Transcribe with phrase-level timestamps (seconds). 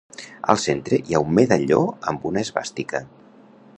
[0.53, 1.81] Al centre hi ha un medalló
[2.13, 3.03] amb una esvàstica.